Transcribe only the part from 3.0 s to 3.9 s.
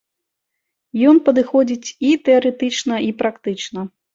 і практычна.